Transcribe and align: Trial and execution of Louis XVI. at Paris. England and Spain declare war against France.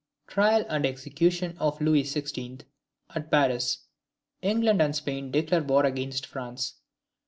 Trial 0.25 0.65
and 0.67 0.83
execution 0.83 1.55
of 1.59 1.79
Louis 1.79 2.01
XVI. 2.05 2.61
at 3.13 3.29
Paris. 3.29 3.85
England 4.41 4.81
and 4.81 4.95
Spain 4.95 5.29
declare 5.29 5.61
war 5.61 5.85
against 5.85 6.25
France. 6.25 6.77